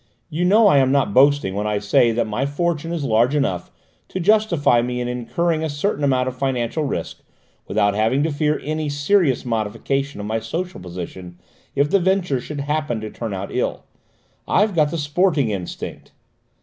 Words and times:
You 0.31 0.45
know 0.45 0.65
I 0.65 0.79
am 0.79 0.91
not 0.91 1.13
boasting 1.13 1.53
when 1.53 1.67
I 1.67 1.77
say 1.77 2.11
that 2.11 2.25
my 2.25 2.47
fortune 2.47 2.91
is 2.91 3.03
large 3.03 3.35
enough 3.35 3.69
to 4.07 4.19
justify 4.19 4.81
me 4.81 4.99
in 4.99 5.07
incurring 5.07 5.63
a 5.63 5.69
certain 5.69 6.03
amount 6.03 6.27
of 6.27 6.35
financial 6.35 6.83
risk 6.85 7.21
without 7.67 7.93
having 7.93 8.23
to 8.23 8.31
fear 8.31 8.59
any 8.63 8.89
serious 8.89 9.45
modification 9.45 10.19
of 10.19 10.25
my 10.25 10.39
social 10.39 10.79
position 10.79 11.37
if 11.75 11.91
the 11.91 11.99
ventures 11.99 12.41
should 12.43 12.61
happen 12.61 12.99
to 13.01 13.11
turn 13.11 13.31
out 13.31 13.53
ill. 13.53 13.83
I've 14.47 14.73
got 14.73 14.89
the 14.89 14.97
sporting 14.97 15.51
instinct." 15.51 16.13